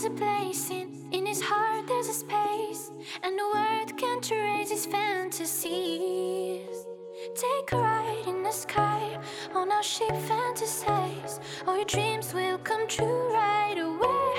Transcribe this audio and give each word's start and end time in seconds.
there's 0.00 0.12
a 0.12 0.16
place 0.16 0.70
in, 0.70 0.88
in 1.10 1.26
his 1.26 1.42
heart 1.42 1.84
there's 1.88 2.08
a 2.08 2.12
space 2.12 2.92
And 3.24 3.36
the 3.36 3.50
world 3.52 3.96
can't 3.96 4.30
erase 4.30 4.70
his 4.70 4.86
fantasies. 4.86 6.86
Take 7.34 7.72
a 7.72 7.76
ride 7.76 8.24
in 8.28 8.44
the 8.44 8.52
sky 8.52 9.18
on 9.54 9.72
our 9.72 9.82
ship 9.82 10.14
fantasize. 10.30 11.40
All 11.66 11.76
your 11.76 11.84
dreams 11.84 12.32
will 12.32 12.58
come 12.58 12.86
true 12.86 13.32
right 13.32 13.76
away. 13.76 14.37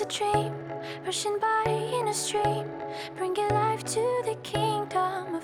a 0.00 0.04
dream, 0.04 0.54
rushing 1.04 1.38
by 1.40 1.64
in 1.66 2.06
a 2.06 2.14
stream, 2.14 2.70
bringing 3.16 3.48
life 3.48 3.82
to 3.84 4.22
the 4.24 4.36
kingdom. 4.42 5.37